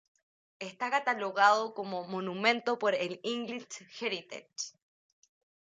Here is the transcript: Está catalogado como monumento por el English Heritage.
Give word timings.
Está 0.69 0.85
catalogado 0.97 1.75
como 1.75 2.05
monumento 2.15 2.79
por 2.79 2.95
el 2.95 3.19
English 3.23 3.85
Heritage. 3.99 4.59